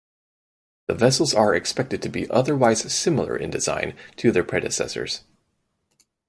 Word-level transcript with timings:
The 0.87 0.95
vessels 0.95 1.31
are 1.35 1.53
expected 1.53 2.01
to 2.01 2.09
be 2.09 2.27
otherwise 2.31 2.91
similar 2.91 3.35
in 3.37 3.51
design 3.51 3.95
to 4.17 4.31
their 4.31 4.43
predecessors. 4.43 5.25